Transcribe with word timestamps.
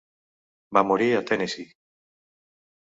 Va 0.77 0.83
morir 0.93 1.11
a 1.19 1.21
Tennessee. 1.31 1.71